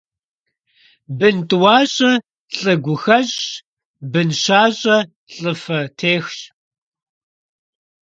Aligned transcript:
Бын 1.17 1.37
тӀуащӀэ 1.47 2.11
лӀы 2.59 2.73
гу 2.83 2.95
хэщӀщ, 3.01 3.41
бын 4.11 4.29
щащӀэ 4.41 4.97
лӀы 5.37 5.53
фэ 5.63 5.79
техщ. 5.97 6.37